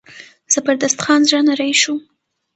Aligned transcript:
زبردست 0.53 0.99
خان 1.03 1.21
زړه 1.29 1.39
نری 1.47 1.73
شو. 1.81 1.95